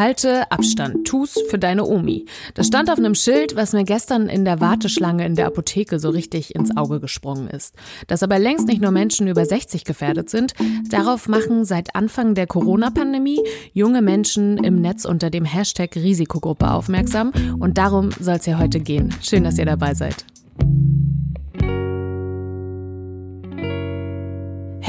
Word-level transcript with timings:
Halte 0.00 0.50
Abstand, 0.50 1.06
tu's 1.06 1.38
für 1.50 1.58
deine 1.58 1.84
Omi. 1.84 2.24
Das 2.54 2.68
stand 2.68 2.90
auf 2.90 2.96
einem 2.96 3.14
Schild, 3.14 3.54
was 3.54 3.74
mir 3.74 3.84
gestern 3.84 4.30
in 4.30 4.46
der 4.46 4.58
Warteschlange 4.58 5.26
in 5.26 5.34
der 5.34 5.46
Apotheke 5.46 5.98
so 5.98 6.08
richtig 6.08 6.54
ins 6.54 6.74
Auge 6.74 7.00
gesprungen 7.00 7.48
ist. 7.48 7.74
Dass 8.06 8.22
aber 8.22 8.38
längst 8.38 8.66
nicht 8.66 8.80
nur 8.80 8.92
Menschen 8.92 9.28
über 9.28 9.44
60 9.44 9.84
gefährdet 9.84 10.30
sind, 10.30 10.54
darauf 10.88 11.28
machen 11.28 11.66
seit 11.66 11.94
Anfang 11.94 12.34
der 12.34 12.46
Corona-Pandemie 12.46 13.42
junge 13.74 14.00
Menschen 14.00 14.56
im 14.64 14.80
Netz 14.80 15.04
unter 15.04 15.28
dem 15.28 15.44
Hashtag 15.44 15.94
Risikogruppe 15.94 16.70
aufmerksam 16.70 17.30
und 17.58 17.76
darum 17.76 18.08
soll 18.18 18.36
es 18.36 18.46
hier 18.46 18.58
heute 18.58 18.80
gehen. 18.80 19.14
Schön, 19.20 19.44
dass 19.44 19.58
ihr 19.58 19.66
dabei 19.66 19.92
seid. 19.92 20.24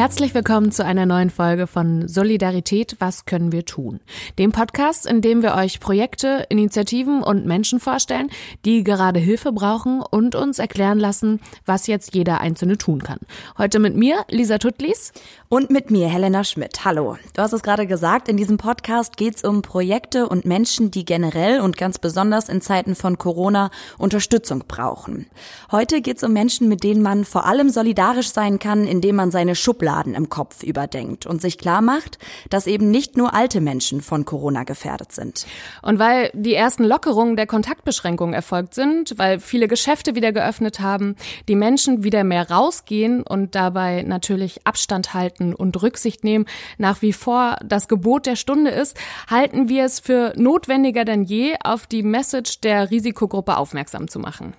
Herzlich 0.02 0.34
willkommen 0.34 0.72
zu 0.72 0.84
einer 0.84 1.06
neuen 1.06 1.30
Folge 1.30 1.68
von 1.68 2.08
Solidarität, 2.08 2.96
was 2.98 3.26
können 3.26 3.52
wir 3.52 3.66
tun? 3.66 4.00
Dem 4.40 4.52
Podcast, 4.52 5.06
in 5.06 5.22
dem 5.22 5.44
wir 5.44 5.54
euch 5.54 5.80
Projekte, 5.80 6.48
Initiativen 6.50 7.22
und 7.22 7.46
Menschen 7.46 7.80
vorstellen, 7.80 8.32
die 8.66 8.84
gerade 8.84 9.20
Hilfe 9.20 9.52
brauchen 9.52 10.02
und 10.02 10.34
uns 10.34 10.58
erklären 10.58 10.98
lassen, 10.98 11.40
was 11.68 11.86
jetzt 11.86 12.16
jeder 12.16 12.42
Einzelne 12.42 12.80
tun 12.80 13.04
kann. 13.04 13.20
Heute 13.60 13.78
mit 13.78 13.96
mir, 13.96 14.26
Lisa 14.28 14.58
Tuttlis. 14.58 15.14
Und 15.50 15.70
mit 15.70 15.92
mir, 15.92 16.08
Helena 16.08 16.46
Schmidt. 16.46 16.84
Hallo. 16.84 17.18
Du 17.36 17.42
hast 17.44 17.54
es 17.54 17.62
gerade 17.62 17.86
gesagt, 17.86 18.28
in 18.28 18.38
diesem 18.38 18.58
Podcast 18.58 19.18
geht 19.18 19.36
es 19.36 19.44
um 19.44 19.62
Projekte 19.62 20.30
und 20.30 20.46
Menschen, 20.46 20.90
die 20.90 21.06
generell 21.06 21.60
und 21.60 21.78
ganz 21.78 22.00
besonders 22.00 22.50
in 22.50 22.62
Zeiten 22.62 22.96
von 22.96 23.20
Corona 23.20 23.70
Unterstützung 24.00 24.64
brauchen. 24.68 25.28
Heute 25.72 26.02
geht 26.02 26.18
es 26.18 26.24
um 26.24 26.34
Menschen, 26.34 26.70
mit 26.70 26.84
denen 26.84 27.04
man 27.04 27.24
vor 27.24 27.46
allem 27.46 27.70
solidarisch 27.70 28.32
sein 28.32 28.58
kann, 28.58 28.88
indem 28.88 29.18
man 29.18 29.30
seine 29.30 29.54
Schubladen 29.54 29.91
Schubladen 29.92 30.16
im 30.16 30.30
Kopf 30.30 30.64
überdenkt 30.64 31.26
und 31.26 31.42
sich 31.42 31.58
klar 31.58 31.82
macht, 31.82 32.18
dass 32.50 32.68
eben 32.68 32.92
nicht 32.92 33.18
nur 33.18 33.34
alte 33.34 33.60
Menschen 33.60 34.02
von 34.02 34.26
Corona 34.26 34.64
gefährdet 34.64 35.12
sind. 35.12 35.46
Und 35.82 36.00
weil 36.00 36.32
die 36.34 36.54
ersten 36.54 36.84
Lockerungen 36.86 37.36
der 37.36 37.48
Kontaktbeschränkungen 37.48 38.34
erfolgt 38.34 38.74
sind, 38.74 39.18
weil 39.18 39.40
viele 39.40 39.68
Geschäfte 39.68 40.16
wieder 40.16 40.32
geöffnet 40.32 40.80
haben, 40.80 41.16
die 41.50 41.56
Menschen 41.56 42.04
wieder 42.04 42.24
mehr 42.24 42.50
rausgehen 42.50 43.24
und 43.24 43.54
dabei 43.56 44.04
natürlich 44.04 44.66
Abstand 44.66 45.14
halten 45.14 45.54
und 45.54 45.82
Rücksicht 45.82 46.24
nehmen, 46.24 46.46
nach 46.78 47.02
wie 47.02 47.14
vor 47.14 47.58
das 47.64 47.88
Gebot 47.88 48.26
der 48.26 48.38
Stunde 48.38 48.72
ist, 48.72 48.98
halten 49.30 49.68
wir 49.68 49.84
es 49.84 50.00
für 50.00 50.34
notwendiger 50.38 51.04
denn 51.04 51.24
je, 51.24 51.56
auf 51.64 51.86
die 51.86 52.04
Message 52.04 52.62
der 52.62 52.92
Risikogruppe 52.92 53.58
aufmerksam 53.58 54.08
zu 54.08 54.20
machen. 54.20 54.54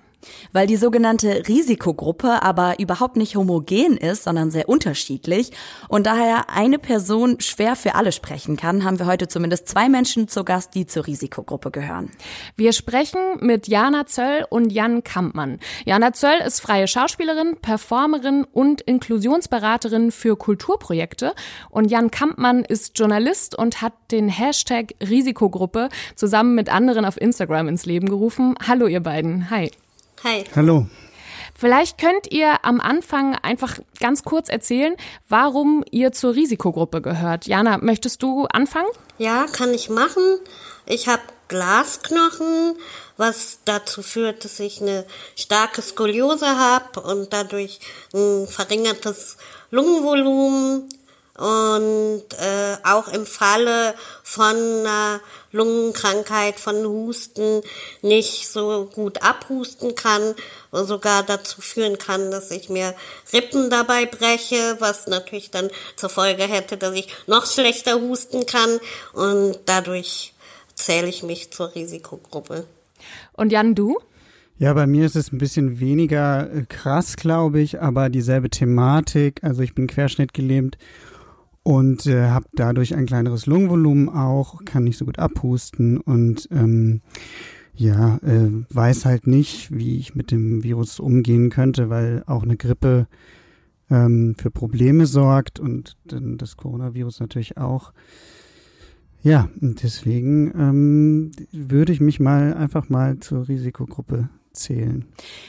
Weil 0.51 0.67
die 0.67 0.77
sogenannte 0.77 1.43
Risikogruppe 1.47 2.41
aber 2.41 2.79
überhaupt 2.79 3.17
nicht 3.17 3.35
homogen 3.35 3.97
ist, 3.97 4.23
sondern 4.23 4.51
sehr 4.51 4.69
unterschiedlich 4.69 5.51
und 5.89 6.07
daher 6.07 6.49
eine 6.49 6.79
Person 6.79 7.39
schwer 7.39 7.75
für 7.75 7.95
alle 7.95 8.11
sprechen 8.11 8.57
kann, 8.57 8.83
haben 8.83 8.99
wir 8.99 9.05
heute 9.05 9.27
zumindest 9.27 9.67
zwei 9.67 9.89
Menschen 9.89 10.27
zu 10.27 10.43
Gast, 10.43 10.75
die 10.75 10.85
zur 10.85 11.07
Risikogruppe 11.07 11.71
gehören. 11.71 12.11
Wir 12.55 12.73
sprechen 12.73 13.19
mit 13.39 13.67
Jana 13.67 14.05
Zöll 14.05 14.45
und 14.49 14.71
Jan 14.71 15.03
Kampmann. 15.03 15.59
Jana 15.85 16.13
Zöll 16.13 16.39
ist 16.45 16.59
freie 16.59 16.87
Schauspielerin, 16.87 17.57
Performerin 17.61 18.45
und 18.51 18.81
Inklusionsberaterin 18.81 20.11
für 20.11 20.35
Kulturprojekte 20.35 21.33
und 21.69 21.89
Jan 21.89 22.11
Kampmann 22.11 22.63
ist 22.63 22.97
Journalist 22.97 23.57
und 23.57 23.81
hat 23.81 23.93
den 24.11 24.29
Hashtag 24.29 24.93
Risikogruppe 25.01 25.89
zusammen 26.15 26.55
mit 26.55 26.69
anderen 26.69 27.05
auf 27.05 27.19
Instagram 27.19 27.67
ins 27.67 27.85
Leben 27.85 28.07
gerufen. 28.07 28.55
Hallo 28.67 28.87
ihr 28.87 29.01
beiden. 29.01 29.49
Hi. 29.49 29.71
Hi. 30.23 30.45
Hallo. 30.55 30.87
Vielleicht 31.53 31.97
könnt 31.97 32.31
ihr 32.31 32.63
am 32.63 32.79
Anfang 32.79 33.35
einfach 33.35 33.79
ganz 33.99 34.23
kurz 34.23 34.47
erzählen, 34.47 34.95
warum 35.27 35.83
ihr 35.91 36.13
zur 36.13 36.33
Risikogruppe 36.33 37.01
gehört. 37.01 37.45
Jana, 37.45 37.77
möchtest 37.77 38.23
du 38.23 38.45
anfangen? 38.45 38.87
Ja, 39.17 39.47
kann 39.51 39.73
ich 39.73 39.89
machen. 39.89 40.23
Ich 40.85 41.09
habe 41.09 41.21
Glasknochen, 41.49 42.77
was 43.17 43.59
dazu 43.65 44.01
führt, 44.01 44.45
dass 44.45 44.61
ich 44.61 44.81
eine 44.81 45.05
starke 45.35 45.81
Skoliose 45.81 46.57
habe 46.57 47.01
und 47.01 47.33
dadurch 47.33 47.81
ein 48.13 48.47
verringertes 48.47 49.35
Lungenvolumen 49.71 50.87
und 51.37 52.23
äh, 52.39 52.77
auch 52.83 53.07
im 53.07 53.25
Falle 53.25 53.95
von 54.21 54.55
einer 54.55 55.19
Lungenkrankheit, 55.51 56.59
von 56.59 56.85
Husten 56.85 57.61
nicht 58.01 58.47
so 58.47 58.89
gut 58.93 59.23
abhusten 59.23 59.95
kann, 59.95 60.35
sogar 60.71 61.23
dazu 61.23 61.61
führen 61.61 61.97
kann, 61.97 62.29
dass 62.31 62.51
ich 62.51 62.69
mir 62.69 62.93
Rippen 63.31 63.69
dabei 63.69 64.05
breche, 64.05 64.77
was 64.79 65.07
natürlich 65.07 65.49
dann 65.49 65.69
zur 65.95 66.09
Folge 66.09 66.43
hätte, 66.43 66.77
dass 66.77 66.93
ich 66.93 67.07
noch 67.27 67.45
schlechter 67.45 67.99
husten 67.99 68.45
kann 68.45 68.79
und 69.13 69.57
dadurch 69.65 70.33
zähle 70.75 71.07
ich 71.07 71.23
mich 71.23 71.51
zur 71.51 71.73
Risikogruppe. 71.73 72.65
Und 73.33 73.51
Jan, 73.51 73.75
du? 73.75 73.97
Ja, 74.59 74.73
bei 74.73 74.85
mir 74.85 75.05
ist 75.05 75.15
es 75.15 75.31
ein 75.31 75.39
bisschen 75.39 75.79
weniger 75.79 76.49
äh, 76.51 76.65
krass, 76.69 77.15
glaube 77.15 77.59
ich, 77.59 77.81
aber 77.81 78.09
dieselbe 78.09 78.49
Thematik. 78.49 79.43
Also 79.43 79.61
ich 79.61 79.73
bin 79.73 79.87
querschnittgelähmt 79.87 80.77
und 81.63 82.05
äh, 82.05 82.29
habe 82.29 82.45
dadurch 82.53 82.95
ein 82.95 83.05
kleineres 83.05 83.45
Lungenvolumen 83.45 84.09
auch, 84.09 84.63
kann 84.65 84.83
nicht 84.83 84.97
so 84.97 85.05
gut 85.05 85.19
abhusten 85.19 85.99
und 85.99 86.47
ähm, 86.51 87.01
ja, 87.75 88.17
äh, 88.17 88.49
weiß 88.69 89.05
halt 89.05 89.25
nicht, 89.25 89.71
wie 89.75 89.97
ich 89.97 90.13
mit 90.13 90.31
dem 90.31 90.63
Virus 90.63 90.99
umgehen 90.99 91.49
könnte, 91.49 91.89
weil 91.89 92.23
auch 92.27 92.43
eine 92.43 92.57
Grippe 92.57 93.07
ähm, 93.89 94.35
für 94.37 94.51
Probleme 94.51 95.05
sorgt 95.05 95.59
und 95.59 95.97
dann 96.05 96.37
das 96.37 96.57
Coronavirus 96.57 97.19
natürlich 97.19 97.57
auch. 97.57 97.93
Ja, 99.23 99.49
deswegen 99.55 100.51
ähm, 100.59 101.31
würde 101.51 101.93
ich 101.93 102.01
mich 102.01 102.19
mal 102.19 102.53
einfach 102.53 102.89
mal 102.89 103.19
zur 103.19 103.47
Risikogruppe 103.47 104.29
zählen. 104.51 105.05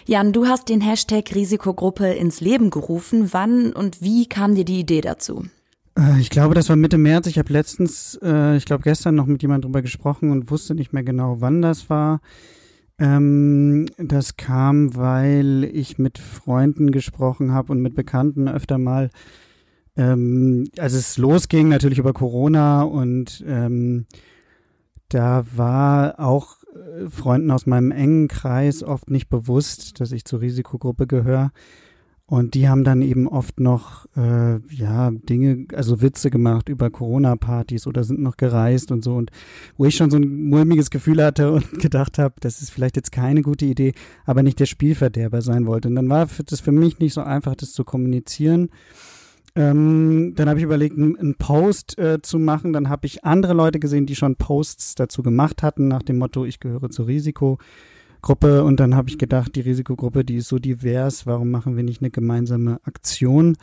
Jan, 0.06 0.32
du 0.32 0.46
hast 0.46 0.68
den 0.68 0.80
Hashtag 0.80 1.34
Risikogruppe 1.34 2.06
ins 2.06 2.40
Leben 2.40 2.70
gerufen. 2.70 3.32
Wann 3.32 3.72
und 3.72 4.00
wie 4.00 4.26
kam 4.28 4.54
dir 4.54 4.64
die 4.64 4.80
Idee 4.80 5.00
dazu? 5.00 5.44
Äh, 5.98 6.20
ich 6.20 6.30
glaube, 6.30 6.54
das 6.54 6.68
war 6.68 6.76
Mitte 6.76 6.98
März. 6.98 7.26
Ich 7.26 7.38
habe 7.38 7.52
letztens, 7.52 8.18
äh, 8.22 8.56
ich 8.56 8.64
glaube 8.64 8.82
gestern 8.82 9.14
noch 9.14 9.26
mit 9.26 9.42
jemandem 9.42 9.68
drüber 9.68 9.82
gesprochen 9.82 10.30
und 10.30 10.50
wusste 10.50 10.74
nicht 10.74 10.92
mehr 10.92 11.04
genau, 11.04 11.40
wann 11.40 11.62
das 11.62 11.90
war. 11.90 12.20
Ähm, 12.98 13.86
das 13.98 14.36
kam, 14.36 14.94
weil 14.94 15.64
ich 15.72 15.98
mit 15.98 16.18
Freunden 16.18 16.92
gesprochen 16.92 17.52
habe 17.52 17.72
und 17.72 17.80
mit 17.80 17.94
Bekannten 17.94 18.48
öfter 18.48 18.78
mal, 18.78 19.10
ähm, 19.96 20.68
als 20.78 20.92
es 20.92 21.18
losging, 21.18 21.68
natürlich 21.68 21.98
über 21.98 22.12
Corona 22.12 22.82
und 22.82 23.44
ähm, 23.46 24.06
da 25.08 25.44
war 25.54 26.20
auch 26.20 26.58
äh, 26.74 27.08
Freunden 27.08 27.50
aus 27.50 27.66
meinem 27.66 27.90
engen 27.90 28.28
Kreis 28.28 28.82
oft 28.82 29.10
nicht 29.10 29.28
bewusst, 29.28 30.00
dass 30.00 30.12
ich 30.12 30.24
zur 30.24 30.40
Risikogruppe 30.40 31.06
gehöre. 31.06 31.50
Und 32.26 32.54
die 32.54 32.70
haben 32.70 32.84
dann 32.84 33.02
eben 33.02 33.28
oft 33.28 33.60
noch, 33.60 34.06
äh, 34.16 34.58
ja, 34.74 35.10
Dinge, 35.10 35.66
also 35.74 36.00
Witze 36.00 36.30
gemacht 36.30 36.70
über 36.70 36.88
Corona-Partys 36.88 37.86
oder 37.86 38.02
sind 38.02 38.20
noch 38.20 38.38
gereist 38.38 38.90
und 38.90 39.04
so. 39.04 39.14
Und 39.14 39.30
wo 39.76 39.84
ich 39.84 39.94
schon 39.94 40.10
so 40.10 40.16
ein 40.16 40.48
mulmiges 40.48 40.88
Gefühl 40.88 41.22
hatte 41.22 41.52
und 41.52 41.70
gedacht 41.80 42.18
habe, 42.18 42.34
das 42.40 42.62
ist 42.62 42.70
vielleicht 42.70 42.96
jetzt 42.96 43.12
keine 43.12 43.42
gute 43.42 43.66
Idee, 43.66 43.92
aber 44.24 44.42
nicht 44.42 44.58
der 44.58 44.66
Spielverderber 44.66 45.42
sein 45.42 45.66
wollte. 45.66 45.88
Und 45.88 45.96
dann 45.96 46.08
war 46.08 46.26
das 46.46 46.60
für 46.60 46.72
mich 46.72 46.98
nicht 46.98 47.12
so 47.12 47.20
einfach, 47.20 47.56
das 47.56 47.72
zu 47.72 47.84
kommunizieren. 47.84 48.70
Ähm, 49.54 50.32
dann 50.34 50.48
habe 50.48 50.58
ich 50.58 50.64
überlegt, 50.64 50.96
einen 50.96 51.36
Post 51.36 51.98
äh, 51.98 52.22
zu 52.22 52.38
machen. 52.38 52.72
Dann 52.72 52.88
habe 52.88 53.06
ich 53.06 53.24
andere 53.24 53.52
Leute 53.52 53.78
gesehen, 53.78 54.06
die 54.06 54.16
schon 54.16 54.36
Posts 54.36 54.94
dazu 54.94 55.22
gemacht 55.22 55.62
hatten, 55.62 55.88
nach 55.88 56.02
dem 56.02 56.16
Motto, 56.16 56.46
ich 56.46 56.58
gehöre 56.58 56.88
zu 56.88 57.02
Risiko. 57.02 57.58
Gruppe 58.24 58.64
und 58.64 58.80
dann 58.80 58.96
habe 58.96 59.10
ich 59.10 59.18
gedacht, 59.18 59.54
die 59.54 59.60
Risikogruppe, 59.60 60.24
die 60.24 60.36
ist 60.36 60.48
so 60.48 60.58
divers, 60.58 61.26
warum 61.26 61.50
machen 61.50 61.76
wir 61.76 61.82
nicht 61.82 62.00
eine 62.00 62.10
gemeinsame 62.10 62.80
Aktion? 62.84 63.56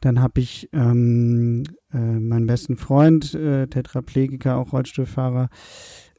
Dann 0.00 0.22
habe 0.22 0.40
ich 0.40 0.70
ähm, 0.72 1.64
äh, 1.92 1.98
meinen 1.98 2.46
besten 2.46 2.78
Freund, 2.78 3.34
äh, 3.34 3.66
Tetraplegiker, 3.66 4.56
auch 4.56 4.72
Rollstuhlfahrer, 4.72 5.50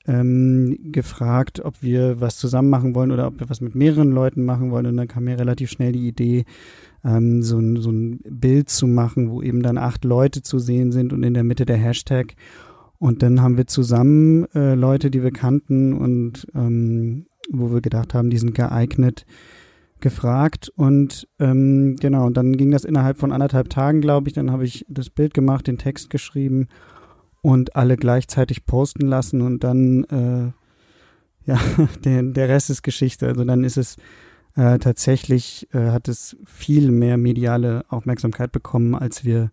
ähm, 0.05 0.77
gefragt, 0.91 1.59
ob 1.65 1.81
wir 1.81 2.21
was 2.21 2.37
zusammen 2.37 2.69
machen 2.69 2.93
wollen 2.93 3.11
oder 3.11 3.25
ob 3.25 3.39
wir 3.39 3.49
was 3.49 3.61
mit 3.61 3.73
mehreren 3.73 4.11
Leuten 4.11 4.45
machen 4.45 4.69
wollen. 4.69 4.85
Und 4.85 4.97
dann 4.97 5.07
kam 5.07 5.23
mir 5.23 5.39
relativ 5.39 5.71
schnell 5.71 5.91
die 5.91 6.07
Idee, 6.07 6.45
ähm, 7.03 7.41
so, 7.41 7.57
ein, 7.57 7.77
so 7.77 7.89
ein 7.89 8.19
Bild 8.29 8.69
zu 8.69 8.85
machen, 8.85 9.31
wo 9.31 9.41
eben 9.41 9.63
dann 9.63 9.79
acht 9.79 10.05
Leute 10.05 10.43
zu 10.43 10.59
sehen 10.59 10.91
sind 10.91 11.13
und 11.13 11.23
in 11.23 11.33
der 11.33 11.43
Mitte 11.43 11.65
der 11.65 11.77
Hashtag. 11.77 12.35
Und 12.99 13.23
dann 13.23 13.41
haben 13.41 13.57
wir 13.57 13.65
zusammen 13.65 14.45
äh, 14.53 14.75
Leute, 14.75 15.09
die 15.09 15.23
wir 15.23 15.31
kannten 15.31 15.93
und 15.93 16.45
ähm, 16.53 17.25
wo 17.51 17.71
wir 17.71 17.81
gedacht 17.81 18.13
haben, 18.13 18.29
die 18.29 18.37
sind 18.37 18.55
geeignet, 18.55 19.25
gefragt. 19.99 20.71
Und 20.75 21.27
ähm, 21.39 21.95
genau, 21.99 22.25
und 22.25 22.35
dann 22.35 22.57
ging 22.57 22.71
das 22.71 22.83
innerhalb 22.83 23.17
von 23.17 23.31
anderthalb 23.31 23.69
Tagen, 23.69 24.01
glaube 24.01 24.27
ich. 24.27 24.33
Dann 24.33 24.51
habe 24.51 24.65
ich 24.65 24.85
das 24.89 25.09
Bild 25.09 25.33
gemacht, 25.33 25.67
den 25.67 25.77
Text 25.77 26.09
geschrieben 26.09 26.67
und 27.41 27.75
alle 27.75 27.97
gleichzeitig 27.97 28.65
posten 28.65 29.07
lassen 29.07 29.41
und 29.41 29.63
dann, 29.63 30.03
äh, 30.05 30.51
ja, 31.45 31.59
der, 32.03 32.23
der 32.23 32.49
Rest 32.49 32.69
ist 32.69 32.83
Geschichte. 32.83 33.27
Also 33.27 33.43
dann 33.43 33.63
ist 33.63 33.77
es 33.77 33.97
äh, 34.55 34.77
tatsächlich, 34.79 35.67
äh, 35.73 35.91
hat 35.91 36.07
es 36.07 36.37
viel 36.45 36.91
mehr 36.91 37.17
mediale 37.17 37.83
Aufmerksamkeit 37.89 38.51
bekommen, 38.51 38.95
als 38.95 39.25
wir 39.25 39.51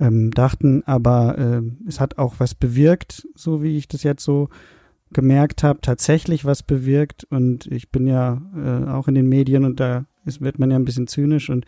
ähm, 0.00 0.30
dachten. 0.32 0.82
Aber 0.86 1.38
äh, 1.38 1.62
es 1.86 2.00
hat 2.00 2.18
auch 2.18 2.34
was 2.38 2.54
bewirkt, 2.54 3.28
so 3.34 3.62
wie 3.62 3.76
ich 3.76 3.86
das 3.86 4.02
jetzt 4.02 4.24
so 4.24 4.48
gemerkt 5.14 5.62
habe, 5.62 5.80
tatsächlich 5.80 6.44
was 6.44 6.62
bewirkt. 6.62 7.24
Und 7.30 7.66
ich 7.66 7.90
bin 7.90 8.06
ja 8.06 8.42
äh, 8.54 8.90
auch 8.90 9.08
in 9.08 9.14
den 9.14 9.28
Medien 9.28 9.64
und 9.64 9.80
da 9.80 10.04
ist, 10.26 10.40
wird 10.40 10.58
man 10.58 10.70
ja 10.70 10.76
ein 10.76 10.84
bisschen 10.84 11.06
zynisch. 11.06 11.48
Und 11.48 11.64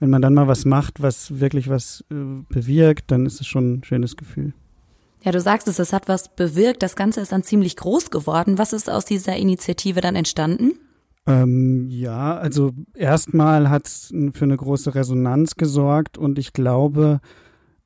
wenn 0.00 0.10
man 0.10 0.22
dann 0.22 0.34
mal 0.34 0.48
was 0.48 0.64
macht, 0.64 1.02
was 1.02 1.40
wirklich 1.40 1.68
was 1.68 2.04
äh, 2.10 2.14
bewirkt, 2.48 3.10
dann 3.10 3.26
ist 3.26 3.40
es 3.40 3.46
schon 3.46 3.74
ein 3.74 3.84
schönes 3.84 4.16
Gefühl. 4.16 4.52
Ja, 5.22 5.32
du 5.32 5.40
sagst 5.40 5.66
es, 5.66 5.78
es 5.78 5.92
hat 5.92 6.08
was 6.08 6.34
bewirkt. 6.34 6.82
Das 6.82 6.96
Ganze 6.96 7.20
ist 7.20 7.32
dann 7.32 7.42
ziemlich 7.42 7.76
groß 7.76 8.10
geworden. 8.10 8.58
Was 8.58 8.72
ist 8.72 8.90
aus 8.90 9.04
dieser 9.04 9.36
Initiative 9.36 10.00
dann 10.00 10.14
entstanden? 10.14 10.72
Ähm, 11.26 11.88
ja, 11.90 12.36
also 12.36 12.72
erstmal 12.94 13.68
hat 13.68 13.86
es 13.86 14.14
für 14.32 14.44
eine 14.44 14.56
große 14.56 14.94
Resonanz 14.94 15.56
gesorgt 15.56 16.18
und 16.18 16.38
ich 16.38 16.52
glaube, 16.52 17.20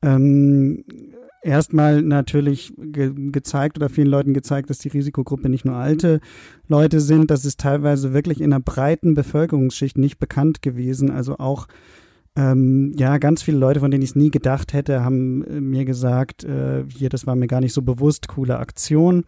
ähm, 0.02 0.84
erstmal 1.42 2.02
natürlich 2.02 2.72
ge 2.76 3.12
gezeigt 3.30 3.78
oder 3.78 3.88
vielen 3.88 4.08
Leuten 4.08 4.34
gezeigt, 4.34 4.70
dass 4.70 4.78
die 4.78 4.88
Risikogruppe 4.88 5.48
nicht 5.48 5.64
nur 5.64 5.76
alte 5.76 6.20
Leute 6.68 7.00
sind, 7.00 7.30
das 7.30 7.44
ist 7.44 7.60
teilweise 7.60 8.12
wirklich 8.12 8.40
in 8.40 8.52
einer 8.52 8.60
breiten 8.60 9.14
Bevölkerungsschicht 9.14 9.98
nicht 9.98 10.18
bekannt 10.18 10.62
gewesen. 10.62 11.10
Also 11.10 11.38
auch 11.38 11.66
ähm, 12.36 12.92
ja, 12.96 13.18
ganz 13.18 13.42
viele 13.42 13.58
Leute, 13.58 13.80
von 13.80 13.90
denen 13.90 14.02
ich 14.02 14.10
es 14.10 14.16
nie 14.16 14.30
gedacht 14.30 14.72
hätte, 14.72 15.02
haben 15.04 15.44
äh, 15.44 15.60
mir 15.60 15.84
gesagt, 15.84 16.44
äh, 16.44 16.84
hier, 16.88 17.08
das 17.08 17.26
war 17.26 17.34
mir 17.34 17.48
gar 17.48 17.60
nicht 17.60 17.72
so 17.72 17.82
bewusst, 17.82 18.28
coole 18.28 18.58
Aktion. 18.58 19.24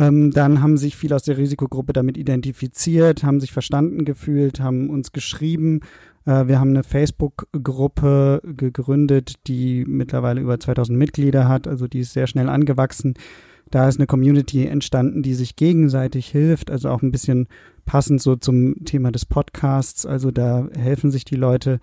Ähm, 0.00 0.30
dann 0.30 0.62
haben 0.62 0.78
sich 0.78 0.96
viele 0.96 1.14
aus 1.14 1.24
der 1.24 1.36
Risikogruppe 1.36 1.92
damit 1.92 2.16
identifiziert, 2.16 3.22
haben 3.22 3.38
sich 3.38 3.52
verstanden 3.52 4.06
gefühlt, 4.06 4.58
haben 4.58 4.88
uns 4.88 5.12
geschrieben. 5.12 5.80
Äh, 6.24 6.46
wir 6.46 6.58
haben 6.58 6.70
eine 6.70 6.84
Facebook-Gruppe 6.84 8.40
gegründet, 8.56 9.34
die 9.46 9.84
mittlerweile 9.86 10.40
über 10.40 10.58
2000 10.58 10.98
Mitglieder 10.98 11.48
hat, 11.48 11.68
also 11.68 11.86
die 11.86 12.00
ist 12.00 12.14
sehr 12.14 12.26
schnell 12.26 12.48
angewachsen. 12.48 13.12
Da 13.70 13.88
ist 13.88 13.98
eine 13.98 14.06
Community 14.06 14.66
entstanden, 14.66 15.22
die 15.22 15.34
sich 15.34 15.54
gegenseitig 15.54 16.28
hilft, 16.28 16.70
also 16.70 16.88
auch 16.88 17.02
ein 17.02 17.12
bisschen 17.12 17.46
passend 17.84 18.22
so 18.22 18.36
zum 18.36 18.86
Thema 18.86 19.12
des 19.12 19.26
Podcasts. 19.26 20.06
Also 20.06 20.30
da 20.30 20.66
helfen 20.76 21.10
sich 21.10 21.26
die 21.26 21.36
Leute 21.36 21.78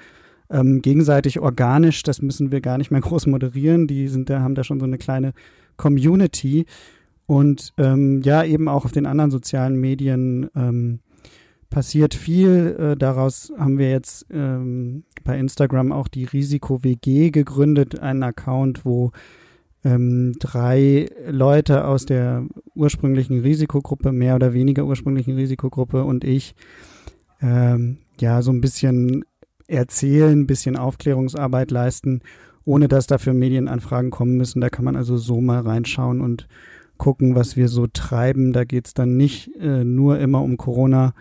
ähm, 0.49 0.81
gegenseitig 0.81 1.39
organisch. 1.39 2.01
Das 2.01 2.23
müssen 2.23 2.51
wir 2.51 2.61
gar 2.61 2.79
nicht 2.79 2.89
mehr 2.89 3.01
groß 3.07 3.27
moderieren. 3.27 3.85
Die 3.85 4.07
sind 4.07 4.31
da, 4.31 4.41
haben 4.41 4.55
da 4.55 4.63
schon 4.63 4.79
so 4.79 4.87
eine 4.87 4.97
kleine 4.97 5.33
Community. 5.77 6.65
Und 7.27 7.73
ähm, 7.77 8.21
ja, 8.21 8.43
eben 8.43 8.67
auch 8.67 8.85
auf 8.85 8.93
den 8.93 9.05
anderen 9.05 9.31
sozialen 9.31 9.75
Medien 9.75 10.49
ähm, 10.55 11.01
passiert 11.69 12.15
viel. 12.15 12.75
Äh, 12.79 12.95
daraus 12.95 13.51
haben 13.57 13.77
wir 13.77 13.91
jetzt 13.91 14.25
ähm, 14.31 15.03
bei 15.23 15.37
Instagram 15.37 15.91
auch 15.91 16.07
die 16.07 16.23
Risiko-WG 16.23 17.31
gegründet, 17.31 17.99
einen 17.99 18.23
Account, 18.23 18.85
wo 18.85 19.11
ähm, 19.83 20.33
drei 20.39 21.09
Leute 21.29 21.85
aus 21.85 22.05
der 22.05 22.45
ursprünglichen 22.75 23.41
Risikogruppe, 23.41 24.13
mehr 24.13 24.35
oder 24.35 24.53
weniger 24.53 24.85
ursprünglichen 24.85 25.35
Risikogruppe 25.35 26.05
und 26.05 26.23
ich, 26.23 26.55
ähm, 27.41 27.97
ja, 28.19 28.41
so 28.41 28.51
ein 28.51 28.61
bisschen 28.61 29.25
erzählen, 29.67 30.39
ein 30.39 30.47
bisschen 30.47 30.77
Aufklärungsarbeit 30.77 31.71
leisten, 31.71 32.21
ohne 32.63 32.87
dass 32.87 33.05
dafür 33.05 33.33
Medienanfragen 33.33 34.11
kommen 34.11 34.37
müssen. 34.37 34.61
Da 34.61 34.69
kann 34.69 34.85
man 34.85 34.95
also 34.95 35.17
so 35.17 35.41
mal 35.41 35.59
reinschauen 35.59 36.21
und 36.21 36.47
gucken, 36.97 37.35
was 37.35 37.55
wir 37.55 37.67
so 37.67 37.87
treiben. 37.87 38.53
Da 38.53 38.63
geht 38.63 38.87
es 38.87 38.93
dann 38.93 39.17
nicht 39.17 39.55
äh, 39.55 39.83
nur 39.83 40.19
immer 40.19 40.41
um 40.41 40.57
Corona, 40.57 41.13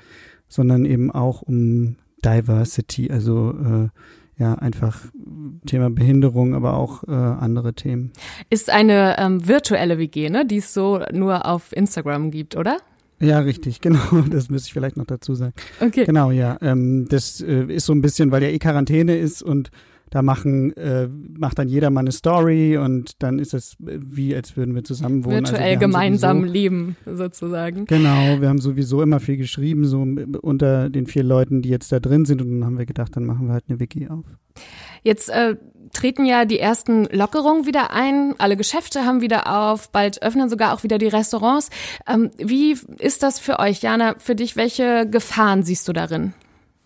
sondern 0.48 0.84
eben 0.84 1.10
auch 1.10 1.42
um 1.42 1.96
Diversity, 2.24 3.10
also 3.10 3.50
äh, 3.50 3.88
ja, 4.38 4.54
einfach 4.54 5.00
Thema 5.64 5.88
Behinderung, 5.90 6.54
aber 6.54 6.74
auch 6.74 7.04
äh, 7.04 7.10
andere 7.10 7.74
Themen. 7.74 8.12
Ist 8.50 8.70
eine 8.70 9.16
ähm, 9.18 9.46
virtuelle 9.48 9.98
WG, 9.98 10.28
ne, 10.28 10.44
die 10.44 10.58
es 10.58 10.74
so 10.74 11.00
nur 11.12 11.46
auf 11.46 11.74
Instagram 11.74 12.30
gibt, 12.30 12.56
oder? 12.56 12.78
Ja, 13.18 13.38
richtig, 13.38 13.80
genau. 13.80 14.22
Das 14.30 14.50
müsste 14.50 14.68
ich 14.68 14.72
vielleicht 14.72 14.96
noch 14.96 15.06
dazu 15.06 15.34
sagen. 15.34 15.54
Okay. 15.80 16.04
Genau, 16.04 16.30
ja. 16.30 16.58
Ähm, 16.60 17.06
das 17.08 17.40
äh, 17.40 17.64
ist 17.64 17.86
so 17.86 17.94
ein 17.94 18.02
bisschen, 18.02 18.30
weil 18.30 18.42
ja 18.42 18.48
eh 18.50 18.58
Quarantäne 18.58 19.16
ist 19.16 19.42
und 19.42 19.70
da 20.16 20.22
machen, 20.22 20.74
äh, 20.78 21.08
macht 21.38 21.58
dann 21.58 21.68
jeder 21.68 21.90
mal 21.90 22.00
eine 22.00 22.10
Story 22.12 22.78
und 22.78 23.22
dann 23.22 23.38
ist 23.38 23.52
es 23.52 23.76
wie, 23.78 24.34
als 24.34 24.56
würden 24.56 24.74
wir 24.74 24.82
zusammen 24.82 25.26
wohnen. 25.26 25.44
Also 25.44 25.52
Virtuell 25.52 25.74
also 25.74 25.80
gemeinsam 25.80 26.38
sowieso, 26.38 26.52
leben, 26.54 26.96
sozusagen. 27.04 27.84
Genau, 27.84 28.40
wir 28.40 28.48
haben 28.48 28.60
sowieso 28.60 29.02
immer 29.02 29.20
viel 29.20 29.36
geschrieben, 29.36 29.84
so 29.84 30.06
unter 30.40 30.88
den 30.88 31.06
vier 31.06 31.22
Leuten, 31.22 31.60
die 31.60 31.68
jetzt 31.68 31.92
da 31.92 32.00
drin 32.00 32.24
sind 32.24 32.40
und 32.40 32.50
dann 32.50 32.64
haben 32.64 32.78
wir 32.78 32.86
gedacht, 32.86 33.14
dann 33.14 33.26
machen 33.26 33.48
wir 33.48 33.52
halt 33.52 33.64
eine 33.68 33.78
Wiki 33.78 34.08
auf. 34.08 34.24
Jetzt 35.02 35.28
äh, 35.28 35.56
treten 35.92 36.24
ja 36.24 36.46
die 36.46 36.58
ersten 36.58 37.04
Lockerungen 37.12 37.66
wieder 37.66 37.92
ein, 37.92 38.34
alle 38.38 38.56
Geschäfte 38.56 39.04
haben 39.04 39.20
wieder 39.20 39.54
auf, 39.54 39.90
bald 39.92 40.22
öffnen 40.22 40.48
sogar 40.48 40.72
auch 40.72 40.82
wieder 40.82 40.96
die 40.96 41.08
Restaurants. 41.08 41.68
Ähm, 42.08 42.30
wie 42.38 42.74
ist 42.98 43.22
das 43.22 43.38
für 43.38 43.58
euch, 43.58 43.82
Jana? 43.82 44.14
Für 44.18 44.34
dich, 44.34 44.56
welche 44.56 45.06
Gefahren 45.08 45.62
siehst 45.62 45.86
du 45.88 45.92
darin? 45.92 46.32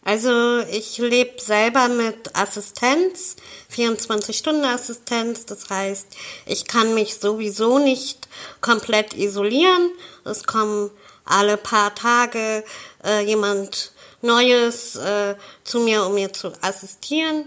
Also 0.02 0.60
ich 0.70 0.96
lebe 0.98 1.40
selber 1.40 1.88
mit 1.88 2.34
Assistenz, 2.34 3.36
24-Stunden-Assistenz. 3.74 5.44
Das 5.46 5.68
heißt, 5.68 6.06
ich 6.46 6.66
kann 6.66 6.94
mich 6.94 7.16
sowieso 7.16 7.78
nicht 7.78 8.28
komplett 8.60 9.14
isolieren. 9.14 9.90
Es 10.24 10.44
kommen 10.44 10.90
alle 11.24 11.56
paar 11.56 11.94
Tage 11.94 12.64
äh, 13.04 13.24
jemand 13.24 13.92
Neues 14.22 14.96
äh, 14.96 15.34
zu 15.64 15.80
mir, 15.80 16.04
um 16.06 16.14
mir 16.14 16.32
zu 16.32 16.52
assistieren. 16.62 17.46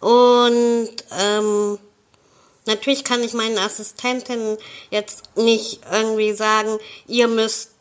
Und 0.00 0.94
ähm, 1.18 1.78
natürlich 2.66 3.04
kann 3.04 3.22
ich 3.22 3.32
meinen 3.34 3.58
Assistentinnen 3.58 4.58
jetzt 4.90 5.36
nicht 5.36 5.80
irgendwie 5.90 6.32
sagen, 6.32 6.78
ihr 7.06 7.28
müsst 7.28 7.73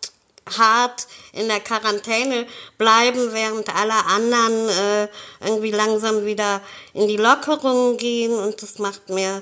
hart 0.57 1.07
in 1.31 1.47
der 1.47 1.59
Quarantäne 1.59 2.45
bleiben, 2.77 3.33
während 3.33 3.73
alle 3.75 4.05
anderen 4.05 4.69
äh, 4.69 5.07
irgendwie 5.41 5.71
langsam 5.71 6.25
wieder 6.25 6.61
in 6.93 7.07
die 7.07 7.17
Lockerung 7.17 7.97
gehen. 7.97 8.33
Und 8.33 8.61
das 8.61 8.79
macht 8.79 9.09
mir 9.09 9.41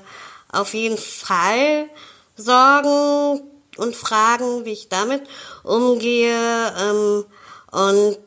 auf 0.51 0.73
jeden 0.73 0.97
Fall 0.97 1.89
Sorgen 2.35 3.41
und 3.77 3.95
Fragen, 3.95 4.65
wie 4.65 4.73
ich 4.73 4.89
damit 4.89 5.23
umgehe. 5.63 6.73
Ähm, 6.79 7.25
und 7.71 8.17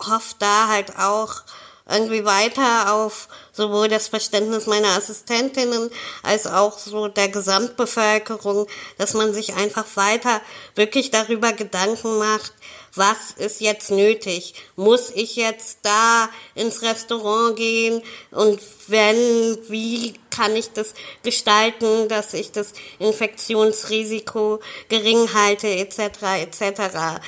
hoffe 0.00 0.34
da 0.38 0.68
halt 0.68 0.96
auch 0.98 1.42
irgendwie 1.88 2.24
weiter 2.24 2.94
auf 2.94 3.28
sowohl 3.52 3.88
das 3.88 4.08
Verständnis 4.08 4.66
meiner 4.66 4.96
Assistentinnen 4.96 5.90
als 6.22 6.46
auch 6.46 6.78
so 6.78 7.08
der 7.08 7.28
Gesamtbevölkerung, 7.28 8.66
dass 8.98 9.14
man 9.14 9.32
sich 9.32 9.54
einfach 9.54 9.86
weiter 9.94 10.40
wirklich 10.74 11.10
darüber 11.10 11.52
Gedanken 11.52 12.18
macht, 12.18 12.52
was 12.94 13.32
ist 13.36 13.60
jetzt 13.60 13.90
nötig? 13.90 14.54
Muss 14.76 15.10
ich 15.14 15.36
jetzt 15.36 15.78
da 15.82 16.28
ins 16.54 16.82
Restaurant 16.82 17.56
gehen? 17.56 18.02
Und 18.30 18.60
wenn, 18.88 19.58
wie 19.68 20.14
kann 20.30 20.56
ich 20.56 20.72
das 20.72 20.94
gestalten, 21.22 22.08
dass 22.08 22.34
ich 22.34 22.52
das 22.52 22.72
Infektionsrisiko 22.98 24.60
gering 24.88 25.32
halte, 25.32 25.68
etc., 25.68 25.98
etc., 26.42 27.20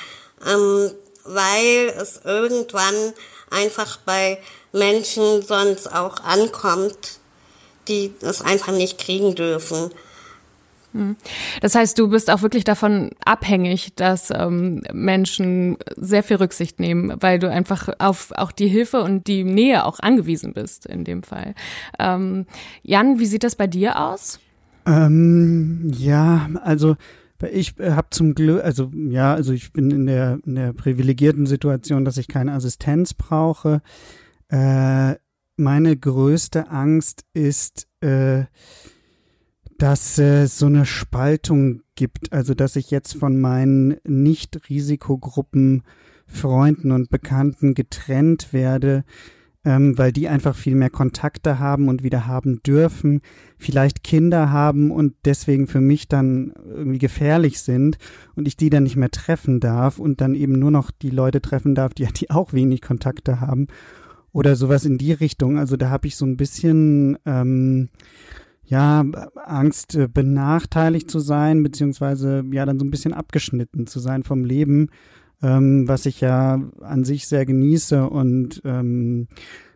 ähm, 0.45 0.91
weil 1.23 1.93
es 1.99 2.21
irgendwann 2.23 3.13
einfach 3.51 3.97
bei 3.97 4.39
Menschen 4.73 5.41
sonst 5.41 5.93
auch 5.93 6.23
ankommt, 6.23 7.19
die 7.87 8.13
das 8.19 8.41
einfach 8.41 8.71
nicht 8.71 8.97
kriegen 8.97 9.35
dürfen. 9.35 9.91
Hm. 10.93 11.15
Das 11.61 11.75
heißt, 11.75 11.97
du 11.97 12.09
bist 12.09 12.29
auch 12.29 12.41
wirklich 12.41 12.63
davon 12.63 13.11
abhängig, 13.23 13.95
dass 13.95 14.29
ähm, 14.29 14.83
Menschen 14.91 15.77
sehr 15.95 16.21
viel 16.21 16.37
Rücksicht 16.37 16.79
nehmen, 16.79 17.13
weil 17.21 17.39
du 17.39 17.49
einfach 17.49 17.89
auf 17.99 18.31
auch 18.35 18.51
die 18.51 18.67
Hilfe 18.67 19.01
und 19.01 19.27
die 19.27 19.43
Nähe 19.43 19.85
auch 19.85 19.99
angewiesen 19.99 20.53
bist 20.53 20.85
in 20.85 21.05
dem 21.05 21.23
Fall. 21.23 21.55
Ähm, 21.97 22.45
Jan, 22.83 23.19
wie 23.19 23.25
sieht 23.25 23.43
das 23.43 23.55
bei 23.55 23.67
dir 23.67 23.99
aus? 23.99 24.39
Ähm, 24.85 25.91
ja, 25.95 26.49
also 26.63 26.97
ich 27.49 27.79
äh, 27.79 27.91
habe 27.91 28.07
zum 28.11 28.35
Glück, 28.35 28.63
also 28.63 28.91
ja, 28.93 29.33
also 29.33 29.53
ich 29.53 29.71
bin 29.73 29.91
in 29.91 30.05
der, 30.05 30.39
in 30.45 30.55
der 30.55 30.73
privilegierten 30.73 31.45
Situation, 31.45 32.05
dass 32.05 32.17
ich 32.17 32.27
keine 32.27 32.53
Assistenz 32.53 33.13
brauche. 33.13 33.81
Äh, 34.49 35.15
meine 35.57 35.97
größte 35.97 36.69
Angst 36.69 37.25
ist, 37.33 37.87
äh, 38.01 38.45
dass 39.77 40.17
es 40.17 40.57
so 40.57 40.67
eine 40.67 40.85
Spaltung 40.85 41.81
gibt, 41.95 42.31
also 42.31 42.53
dass 42.53 42.75
ich 42.75 42.91
jetzt 42.91 43.15
von 43.15 43.39
meinen 43.39 43.97
Nicht-Risikogruppen 44.03 45.83
Freunden 46.27 46.91
und 46.91 47.09
Bekannten 47.09 47.73
getrennt 47.73 48.53
werde, 48.53 49.03
ähm, 49.63 49.97
weil 49.97 50.11
die 50.11 50.27
einfach 50.27 50.55
viel 50.55 50.75
mehr 50.75 50.89
Kontakte 50.89 51.59
haben 51.59 51.87
und 51.87 52.03
wieder 52.03 52.25
haben 52.25 52.61
dürfen, 52.63 53.21
vielleicht 53.57 54.03
Kinder 54.03 54.51
haben 54.51 54.89
und 54.89 55.13
deswegen 55.25 55.67
für 55.67 55.81
mich 55.81 56.07
dann 56.07 56.53
irgendwie 56.67 56.97
gefährlich 56.97 57.61
sind 57.61 57.97
und 58.35 58.47
ich 58.47 58.57
die 58.57 58.71
dann 58.71 58.83
nicht 58.83 58.95
mehr 58.95 59.11
treffen 59.11 59.59
darf 59.59 59.99
und 59.99 60.19
dann 60.19 60.33
eben 60.33 60.53
nur 60.53 60.71
noch 60.71 60.89
die 60.89 61.11
Leute 61.11 61.41
treffen 61.41 61.75
darf, 61.75 61.93
die, 61.93 62.05
die 62.15 62.31
auch 62.31 62.53
wenig 62.53 62.81
Kontakte 62.81 63.39
haben. 63.39 63.67
oder 64.33 64.55
sowas 64.55 64.85
in 64.85 64.97
die 64.97 65.11
Richtung. 65.11 65.59
Also 65.59 65.77
da 65.77 65.89
habe 65.89 66.07
ich 66.07 66.15
so 66.15 66.25
ein 66.25 66.37
bisschen 66.37 67.17
ähm, 67.25 67.89
ja 68.71 69.05
Angst, 69.35 69.95
äh, 69.95 70.07
benachteiligt 70.07 71.11
zu 71.11 71.19
sein, 71.19 71.61
beziehungsweise 71.61 72.43
ja 72.51 72.65
dann 72.65 72.79
so 72.79 72.85
ein 72.85 72.91
bisschen 72.91 73.13
abgeschnitten 73.13 73.85
zu 73.85 73.99
sein 73.99 74.23
vom 74.23 74.45
Leben, 74.45 74.87
ähm, 75.41 75.87
was 75.87 76.05
ich 76.05 76.21
ja 76.21 76.61
an 76.81 77.03
sich 77.03 77.27
sehr 77.27 77.45
genieße 77.45 78.07
und 78.09 78.61
ähm, 78.65 79.27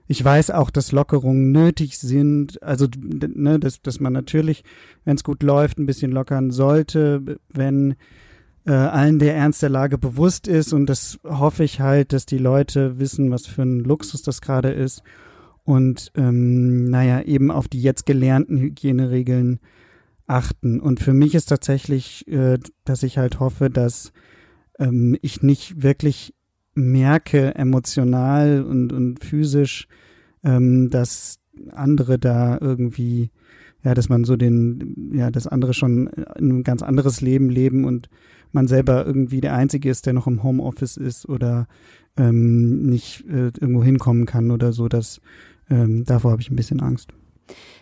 ich 0.08 0.24
weiß 0.24 0.52
auch, 0.52 0.70
dass 0.70 0.92
Lockerungen 0.92 1.52
nötig 1.52 1.98
sind, 1.98 2.62
also 2.62 2.88
ne, 2.98 3.60
dass, 3.60 3.82
dass 3.82 4.00
man 4.00 4.14
natürlich, 4.14 4.64
wenn 5.04 5.16
es 5.16 5.24
gut 5.24 5.42
läuft, 5.42 5.80
ein 5.80 5.88
bisschen 5.88 6.12
lockern 6.12 6.52
sollte, 6.52 7.40
wenn 7.50 7.96
äh, 8.68 8.72
allen 8.72 9.18
der 9.18 9.36
Ernst 9.36 9.64
der 9.64 9.70
Lage 9.70 9.98
bewusst 9.98 10.48
ist 10.48 10.74
und 10.74 10.88
das 10.88 11.20
hoffe 11.24 11.64
ich 11.64 11.82
halt, 11.82 12.14
dass 12.14 12.26
die 12.26 12.38
Leute 12.38 13.00
wissen, 13.00 13.32
was 13.32 13.48
für 13.48 13.64
ein 13.64 13.80
Luxus 13.80 14.22
das 14.22 14.42
gerade 14.42 14.70
ist 14.70 15.02
und 15.64 16.12
ähm, 16.16 16.86
naja, 16.86 17.22
eben 17.22 17.50
auf 17.50 17.68
die 17.68 17.82
jetzt 17.82 18.06
gelernten 18.06 18.60
Hygieneregeln 18.60 19.60
achten. 20.28 20.80
Und 20.80 21.00
für 21.00 21.14
mich 21.14 21.36
ist 21.36 21.48
tatsächlich, 21.48 22.28
äh, 22.28 22.60
dass 22.84 23.04
ich 23.04 23.18
halt 23.18 23.40
hoffe, 23.40 23.70
dass 23.70 24.14
ähm, 24.80 25.18
ich 25.22 25.42
nicht 25.42 25.82
wirklich 25.82 26.34
merke, 26.74 27.56
emotional 27.56 28.64
und, 28.64 28.92
und 28.92 29.24
physisch, 29.24 29.88
ähm, 30.44 30.90
dass 30.90 31.40
andere 31.72 32.20
da 32.20 32.58
irgendwie, 32.60 33.32
ja, 33.84 33.94
dass 33.94 34.10
man 34.10 34.26
so 34.26 34.36
den, 34.36 35.12
ja, 35.14 35.32
dass 35.32 35.48
andere 35.48 35.74
schon 35.74 36.10
ein 36.38 36.64
ganz 36.64 36.82
anderes 36.82 37.22
Leben 37.22 37.50
leben 37.50 37.86
und 37.86 38.10
man 38.52 38.68
selber 38.68 39.06
irgendwie 39.06 39.42
der 39.42 39.56
Einzige 39.56 39.90
ist, 39.90 40.06
der 40.06 40.14
noch 40.14 40.28
im 40.28 40.44
Homeoffice 40.44 40.98
ist 40.98 41.28
oder 41.28 41.68
ähm, 42.18 42.84
nicht 42.84 43.26
äh, 43.28 43.52
irgendwo 43.60 43.84
hinkommen 43.84 44.26
kann 44.26 44.52
oder 44.52 44.74
so, 44.74 44.88
dass 44.88 45.22
ähm, 45.70 46.04
davor 46.06 46.32
habe 46.32 46.42
ich 46.42 46.50
ein 46.50 46.56
bisschen 46.56 46.82
Angst 46.82 47.14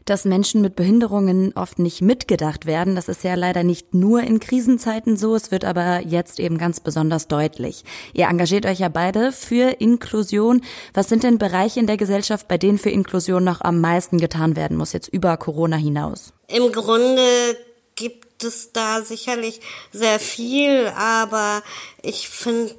dass 0.05 0.25
Menschen 0.25 0.61
mit 0.61 0.75
Behinderungen 0.75 1.53
oft 1.55 1.79
nicht 1.79 2.01
mitgedacht 2.01 2.65
werden. 2.65 2.95
Das 2.95 3.07
ist 3.07 3.23
ja 3.23 3.35
leider 3.35 3.63
nicht 3.63 3.93
nur 3.93 4.21
in 4.21 4.39
Krisenzeiten 4.39 5.17
so, 5.17 5.35
es 5.35 5.51
wird 5.51 5.65
aber 5.65 6.01
jetzt 6.01 6.39
eben 6.39 6.57
ganz 6.57 6.79
besonders 6.79 7.27
deutlich. 7.27 7.83
Ihr 8.13 8.27
engagiert 8.27 8.65
euch 8.65 8.79
ja 8.79 8.89
beide 8.89 9.31
für 9.31 9.79
Inklusion. 9.79 10.61
Was 10.93 11.09
sind 11.09 11.23
denn 11.23 11.37
Bereiche 11.37 11.79
in 11.79 11.87
der 11.87 11.97
Gesellschaft, 11.97 12.47
bei 12.47 12.57
denen 12.57 12.77
für 12.77 12.89
Inklusion 12.89 13.43
noch 13.43 13.61
am 13.61 13.79
meisten 13.79 14.17
getan 14.17 14.55
werden 14.55 14.77
muss, 14.77 14.93
jetzt 14.93 15.07
über 15.07 15.37
Corona 15.37 15.77
hinaus? 15.77 16.33
Im 16.47 16.71
Grunde 16.71 17.57
gibt 17.95 18.43
es 18.43 18.73
da 18.73 19.01
sicherlich 19.01 19.61
sehr 19.91 20.19
viel, 20.19 20.87
aber 20.97 21.63
ich 22.01 22.27
finde, 22.29 22.75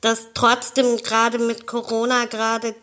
dass 0.00 0.28
trotzdem 0.34 0.96
gerade 0.98 1.38
mit 1.38 1.66
Corona 1.66 2.26
gerade 2.26 2.74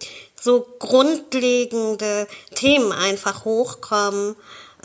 so 0.45 0.67
grundlegende 0.77 2.27
Themen 2.53 2.91
einfach 2.91 3.45
hochkommen, 3.45 4.35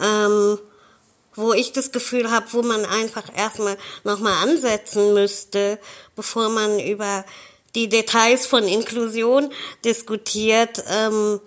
ähm, 0.02 0.58
wo 1.34 1.52
ich 1.52 1.72
das 1.72 1.92
Gefühl 1.92 2.30
habe, 2.30 2.46
wo 2.52 2.62
man 2.62 2.86
einfach 2.86 3.24
erstmal 3.36 3.76
nochmal 4.02 4.48
ansetzen 4.48 5.12
müsste, 5.12 5.78
bevor 6.16 6.48
man 6.48 6.80
über 6.80 7.26
die 7.74 7.90
Details 7.90 8.46
von 8.46 8.64
Inklusion 8.64 9.52
diskutiert. 9.84 10.82
Ähm, 10.88 11.40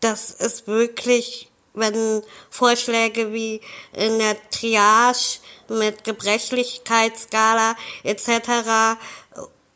das 0.00 0.32
ist 0.32 0.66
wirklich, 0.66 1.48
wenn 1.72 2.22
Vorschläge 2.50 3.32
wie 3.32 3.62
in 3.94 4.18
der 4.18 4.36
Triage 4.50 5.38
mit 5.68 6.04
Gebrechlichkeitsskala 6.04 7.76
etc. 8.04 8.98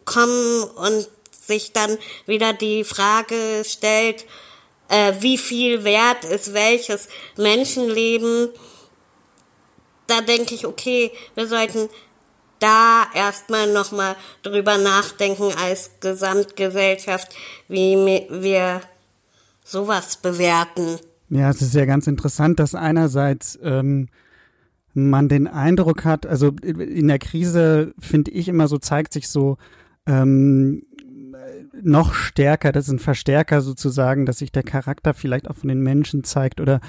kommen 0.04 0.64
und 0.64 1.08
sich 1.46 1.72
dann 1.72 1.96
wieder 2.26 2.52
die 2.52 2.84
Frage 2.84 3.62
stellt, 3.64 4.24
äh, 4.88 5.12
wie 5.20 5.38
viel 5.38 5.84
wert 5.84 6.24
ist 6.24 6.54
welches 6.54 7.08
Menschenleben, 7.36 8.48
da 10.06 10.20
denke 10.20 10.54
ich, 10.54 10.66
okay, 10.66 11.10
wir 11.34 11.46
sollten 11.46 11.88
da 12.58 13.06
erstmal 13.14 13.72
nochmal 13.72 14.16
drüber 14.42 14.78
nachdenken 14.78 15.50
als 15.62 15.90
Gesamtgesellschaft, 16.00 17.34
wie 17.68 17.96
wir 18.30 18.80
sowas 19.64 20.16
bewerten. 20.16 20.98
Ja, 21.28 21.50
es 21.50 21.60
ist 21.60 21.74
ja 21.74 21.84
ganz 21.84 22.06
interessant, 22.06 22.60
dass 22.60 22.74
einerseits 22.74 23.58
ähm, 23.62 24.08
man 24.94 25.28
den 25.28 25.48
Eindruck 25.48 26.04
hat, 26.04 26.24
also 26.24 26.52
in 26.62 27.08
der 27.08 27.18
Krise 27.18 27.92
finde 27.98 28.30
ich 28.30 28.48
immer 28.48 28.68
so, 28.68 28.78
zeigt 28.78 29.12
sich 29.12 29.28
so, 29.28 29.58
ähm, 30.06 30.82
noch 31.82 32.14
stärker, 32.14 32.72
das 32.72 32.86
ist 32.86 32.92
ein 32.92 32.98
Verstärker 32.98 33.60
sozusagen, 33.60 34.26
dass 34.26 34.38
sich 34.38 34.52
der 34.52 34.62
Charakter 34.62 35.14
vielleicht 35.14 35.48
auch 35.48 35.56
von 35.56 35.68
den 35.68 35.80
Menschen 35.80 36.24
zeigt 36.24 36.60
oder 36.60 36.80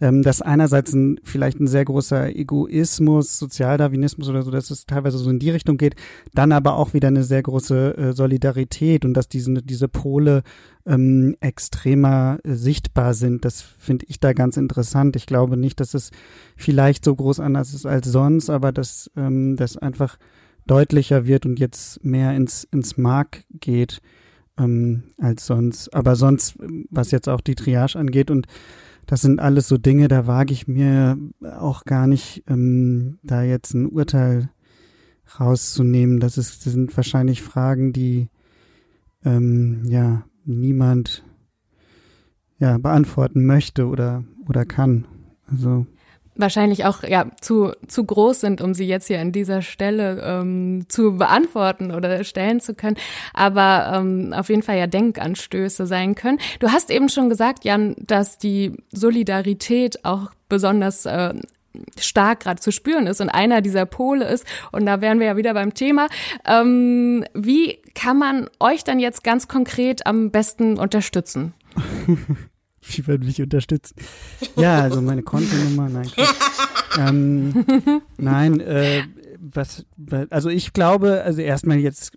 ähm, 0.00 0.22
dass 0.22 0.42
einerseits 0.42 0.92
ein, 0.92 1.20
vielleicht 1.22 1.60
ein 1.60 1.66
sehr 1.66 1.84
großer 1.84 2.34
Egoismus, 2.34 3.38
Sozialdarwinismus 3.38 4.28
oder 4.28 4.42
so, 4.42 4.50
dass 4.50 4.70
es 4.70 4.86
teilweise 4.86 5.18
so 5.18 5.30
in 5.30 5.38
die 5.38 5.50
Richtung 5.50 5.76
geht, 5.76 5.96
dann 6.34 6.52
aber 6.52 6.76
auch 6.76 6.94
wieder 6.94 7.08
eine 7.08 7.24
sehr 7.24 7.42
große 7.42 7.96
äh, 7.96 8.12
Solidarität 8.12 9.04
und 9.04 9.14
dass 9.14 9.28
diese, 9.28 9.54
diese 9.62 9.88
Pole 9.88 10.42
ähm, 10.86 11.36
extremer 11.40 12.38
äh, 12.44 12.54
sichtbar 12.54 13.14
sind. 13.14 13.44
Das 13.44 13.62
finde 13.62 14.06
ich 14.08 14.20
da 14.20 14.32
ganz 14.32 14.56
interessant. 14.56 15.16
Ich 15.16 15.26
glaube 15.26 15.56
nicht, 15.56 15.80
dass 15.80 15.94
es 15.94 16.10
vielleicht 16.56 17.04
so 17.04 17.14
groß 17.14 17.40
anders 17.40 17.74
ist 17.74 17.86
als 17.86 18.06
sonst, 18.06 18.50
aber 18.50 18.72
dass 18.72 19.10
ähm, 19.16 19.56
das 19.56 19.76
einfach 19.76 20.18
deutlicher 20.66 21.26
wird 21.26 21.46
und 21.46 21.58
jetzt 21.60 22.04
mehr 22.04 22.34
ins, 22.34 22.64
ins 22.64 22.96
Mark 22.96 23.44
geht 23.50 24.00
ähm, 24.58 25.04
als 25.18 25.46
sonst. 25.46 25.94
Aber 25.94 26.16
sonst, 26.16 26.56
was 26.90 27.10
jetzt 27.10 27.28
auch 27.28 27.40
die 27.40 27.54
Triage 27.54 27.98
angeht 27.98 28.30
und 28.30 28.46
das 29.06 29.20
sind 29.20 29.38
alles 29.38 29.68
so 29.68 29.76
Dinge, 29.76 30.08
da 30.08 30.26
wage 30.26 30.52
ich 30.52 30.66
mir 30.66 31.18
auch 31.42 31.84
gar 31.84 32.06
nicht, 32.06 32.44
ähm, 32.48 33.18
da 33.22 33.42
jetzt 33.42 33.74
ein 33.74 33.86
Urteil 33.86 34.50
rauszunehmen. 35.38 36.20
Das, 36.20 36.38
ist, 36.38 36.64
das 36.64 36.72
sind 36.72 36.96
wahrscheinlich 36.96 37.42
Fragen, 37.42 37.92
die 37.92 38.28
ähm, 39.24 39.82
ja 39.86 40.24
niemand 40.44 41.24
ja 42.58 42.78
beantworten 42.78 43.44
möchte 43.44 43.86
oder 43.86 44.24
oder 44.48 44.64
kann. 44.64 45.06
Also 45.46 45.86
wahrscheinlich 46.36 46.84
auch 46.84 47.02
ja 47.02 47.26
zu 47.40 47.72
zu 47.86 48.04
groß 48.04 48.40
sind, 48.40 48.60
um 48.60 48.74
sie 48.74 48.86
jetzt 48.86 49.06
hier 49.06 49.20
an 49.20 49.32
dieser 49.32 49.62
Stelle 49.62 50.22
ähm, 50.24 50.86
zu 50.88 51.16
beantworten 51.16 51.90
oder 51.92 52.24
stellen 52.24 52.60
zu 52.60 52.74
können, 52.74 52.96
aber 53.32 53.92
ähm, 53.94 54.32
auf 54.32 54.48
jeden 54.48 54.62
Fall 54.62 54.78
ja 54.78 54.86
Denkanstöße 54.86 55.86
sein 55.86 56.14
können. 56.14 56.38
Du 56.60 56.70
hast 56.70 56.90
eben 56.90 57.08
schon 57.08 57.28
gesagt, 57.28 57.64
Jan, 57.64 57.94
dass 57.98 58.38
die 58.38 58.72
Solidarität 58.92 60.04
auch 60.04 60.30
besonders 60.48 61.06
äh, 61.06 61.34
stark 61.98 62.40
gerade 62.40 62.60
zu 62.60 62.70
spüren 62.70 63.06
ist 63.06 63.20
und 63.20 63.28
einer 63.30 63.60
dieser 63.60 63.86
Pole 63.86 64.26
ist, 64.26 64.46
und 64.72 64.86
da 64.86 65.00
wären 65.00 65.18
wir 65.18 65.26
ja 65.26 65.36
wieder 65.36 65.54
beim 65.54 65.74
Thema, 65.74 66.08
ähm, 66.46 67.24
wie 67.34 67.80
kann 67.94 68.18
man 68.18 68.48
euch 68.60 68.84
dann 68.84 68.98
jetzt 68.98 69.24
ganz 69.24 69.48
konkret 69.48 70.06
am 70.06 70.30
besten 70.30 70.78
unterstützen? 70.78 71.54
Wie 72.86 73.06
werden 73.06 73.26
mich 73.26 73.40
unterstützen? 73.40 73.96
Ja, 74.56 74.80
also 74.80 75.00
meine 75.00 75.22
Kontonummer, 75.22 75.88
nein. 75.88 76.08
ähm, 76.98 77.64
nein, 78.18 78.60
äh, 78.60 79.02
was, 79.40 79.86
also 80.30 80.48
ich 80.48 80.72
glaube, 80.72 81.22
also 81.22 81.40
erstmal 81.40 81.78
jetzt 81.78 82.16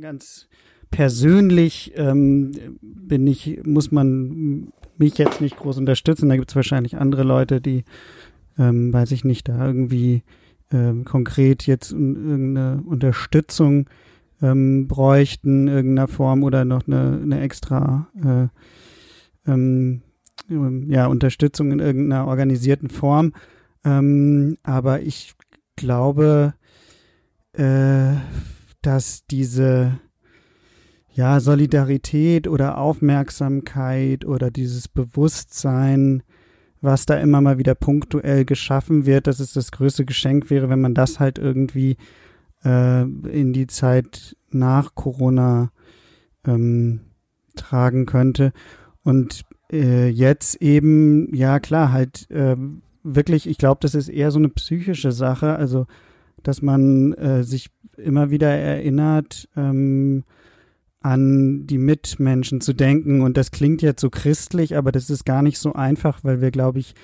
ganz 0.00 0.48
persönlich 0.90 1.92
ähm, 1.96 2.52
bin 2.80 3.26
ich, 3.26 3.60
muss 3.64 3.92
man 3.92 4.72
mich 4.98 5.18
jetzt 5.18 5.40
nicht 5.40 5.56
groß 5.56 5.78
unterstützen. 5.78 6.28
Da 6.28 6.36
gibt 6.36 6.50
es 6.50 6.56
wahrscheinlich 6.56 6.96
andere 6.98 7.22
Leute, 7.22 7.60
die, 7.60 7.84
ähm, 8.58 8.92
weiß 8.92 9.12
ich 9.12 9.24
nicht, 9.24 9.48
da 9.48 9.66
irgendwie 9.66 10.22
ähm, 10.72 11.04
konkret 11.04 11.66
jetzt 11.66 11.92
irgendeine 11.92 12.82
Unterstützung 12.84 13.88
ähm, 14.42 14.88
bräuchten, 14.88 15.68
irgendeiner 15.68 16.08
Form 16.08 16.42
oder 16.42 16.64
noch 16.64 16.86
eine, 16.86 17.20
eine 17.22 17.40
extra 17.40 18.08
äh, 18.22 18.48
ähm, 19.46 20.02
ja, 20.48 21.06
Unterstützung 21.06 21.70
in 21.72 21.78
irgendeiner 21.78 22.26
organisierten 22.26 22.90
Form. 22.90 23.32
Ähm, 23.84 24.56
aber 24.62 25.02
ich 25.02 25.34
glaube, 25.76 26.54
äh, 27.52 28.14
dass 28.82 29.26
diese 29.26 30.00
ja, 31.12 31.40
Solidarität 31.40 32.46
oder 32.48 32.78
Aufmerksamkeit 32.78 34.24
oder 34.24 34.50
dieses 34.50 34.88
Bewusstsein, 34.88 36.22
was 36.80 37.04
da 37.04 37.16
immer 37.16 37.40
mal 37.40 37.58
wieder 37.58 37.74
punktuell 37.74 38.44
geschaffen 38.44 39.06
wird, 39.06 39.26
dass 39.26 39.40
es 39.40 39.52
das 39.52 39.72
größte 39.72 40.04
Geschenk 40.04 40.50
wäre, 40.50 40.68
wenn 40.70 40.80
man 40.80 40.94
das 40.94 41.20
halt 41.20 41.38
irgendwie 41.38 41.96
äh, 42.64 43.02
in 43.02 43.52
die 43.52 43.66
Zeit 43.66 44.36
nach 44.50 44.94
Corona 44.94 45.72
ähm, 46.46 47.00
tragen 47.56 48.06
könnte. 48.06 48.52
Und 49.02 49.42
äh, 49.72 50.08
jetzt 50.08 50.60
eben, 50.62 51.34
ja 51.34 51.60
klar, 51.60 51.92
halt 51.92 52.30
äh, 52.30 52.56
wirklich, 53.02 53.48
ich 53.48 53.58
glaube, 53.58 53.78
das 53.82 53.94
ist 53.94 54.08
eher 54.08 54.30
so 54.30 54.38
eine 54.38 54.48
psychische 54.48 55.12
Sache, 55.12 55.56
also 55.56 55.86
dass 56.42 56.62
man 56.62 57.12
äh, 57.14 57.44
sich 57.44 57.70
immer 57.96 58.30
wieder 58.30 58.48
erinnert, 58.48 59.48
ähm, 59.56 60.24
an 61.00 61.66
die 61.66 61.78
Mitmenschen 61.78 62.60
zu 62.60 62.72
denken. 62.72 63.22
Und 63.22 63.36
das 63.36 63.50
klingt 63.50 63.82
jetzt 63.82 64.00
so 64.00 64.10
christlich, 64.10 64.76
aber 64.76 64.92
das 64.92 65.10
ist 65.10 65.24
gar 65.24 65.42
nicht 65.42 65.58
so 65.58 65.72
einfach, 65.72 66.24
weil 66.24 66.40
wir, 66.40 66.50
glaube 66.50 66.78
ich, 66.78 66.94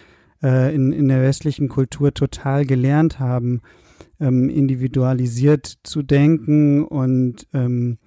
äh, 0.43 0.75
in, 0.75 0.93
in 0.93 1.09
der 1.09 1.23
westlichen 1.23 1.69
Kultur 1.69 2.13
total 2.13 2.67
gelernt 2.67 3.19
haben, 3.19 3.63
ähm, 4.21 4.49
individualisiert 4.49 5.79
zu 5.83 6.03
denken 6.03 6.85
und 6.85 7.47
ähm, 7.53 7.99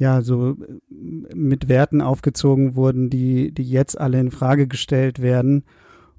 ja, 0.00 0.22
so 0.22 0.56
mit 0.88 1.68
Werten 1.68 2.00
aufgezogen 2.00 2.74
wurden, 2.74 3.10
die, 3.10 3.52
die 3.52 3.62
jetzt 3.62 4.00
alle 4.00 4.18
in 4.18 4.30
Frage 4.30 4.66
gestellt 4.66 5.20
werden. 5.20 5.62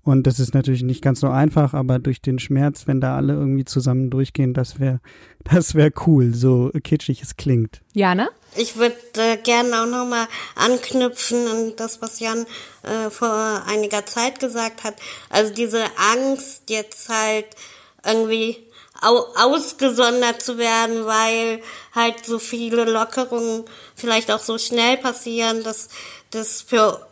Und 0.03 0.27
das 0.27 0.39
ist 0.39 0.53
natürlich 0.53 0.83
nicht 0.83 1.03
ganz 1.03 1.19
so 1.19 1.29
einfach, 1.29 1.73
aber 1.73 1.97
durch 1.97 2.21
den 2.21 2.37
Schmerz, 2.37 2.85
wenn 2.85 3.01
da 3.01 3.15
alle 3.15 3.33
irgendwie 3.33 3.65
zusammen 3.65 4.11
durchgehen, 4.11 4.53
das 4.53 4.79
wäre 4.79 4.99
das 5.51 5.73
wäre 5.73 5.91
cool, 6.05 6.35
so 6.35 6.69
kitschig 6.83 7.23
es 7.23 7.37
klingt. 7.37 7.81
Jana? 7.93 8.29
Ich 8.55 8.77
würde 8.77 8.95
äh, 9.17 9.37
gerne 9.37 9.81
auch 9.81 9.87
nochmal 9.87 10.27
anknüpfen 10.55 11.47
an 11.47 11.73
das, 11.75 12.03
was 12.03 12.19
Jan 12.19 12.45
äh, 12.83 13.09
vor 13.09 13.63
einiger 13.65 14.05
Zeit 14.05 14.39
gesagt 14.39 14.83
hat. 14.83 14.95
Also 15.31 15.51
diese 15.53 15.83
Angst, 16.13 16.69
jetzt 16.69 17.09
halt 17.09 17.47
irgendwie 18.05 18.57
ausgesondert 19.01 20.41
zu 20.41 20.57
werden, 20.57 21.05
weil 21.05 21.61
halt 21.93 22.25
so 22.25 22.39
viele 22.39 22.85
Lockerungen 22.85 23.65
vielleicht 23.95 24.31
auch 24.31 24.39
so 24.39 24.57
schnell 24.57 24.97
passieren, 24.97 25.63
dass 25.63 25.89
das 26.29 26.61
für 26.61 27.05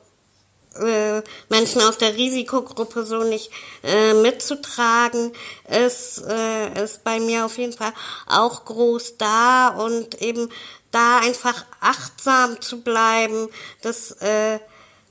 äh, 0.76 1.22
Menschen 1.50 1.82
aus 1.82 1.98
der 1.98 2.16
Risikogruppe 2.16 3.04
so 3.04 3.24
nicht 3.24 3.50
äh, 3.84 4.14
mitzutragen, 4.14 5.34
ist, 5.68 6.24
äh, 6.28 6.84
ist 6.84 7.04
bei 7.04 7.20
mir 7.20 7.46
auf 7.46 7.58
jeden 7.58 7.74
Fall 7.74 7.94
auch 8.28 8.66
groß 8.66 9.18
da 9.18 9.70
und 9.70 10.22
eben 10.22 10.50
da 10.92 11.20
einfach 11.20 11.66
achtsam 11.82 12.62
zu 12.62 12.82
bleiben, 12.82 13.50
dass 13.82 14.12
äh, 14.22 14.60